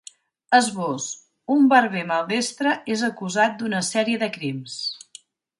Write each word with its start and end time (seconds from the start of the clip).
Esbós: 0.59 1.09
Un 1.57 1.67
barber 1.75 2.01
maldestre 2.13 2.73
és 2.97 3.07
acusat 3.11 3.57
d’una 3.61 3.85
sèrie 3.93 4.23
de 4.25 4.35
crims. 4.39 4.83